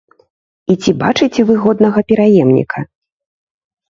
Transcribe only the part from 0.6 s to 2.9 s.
І ці бачыце вы годнага пераемніка?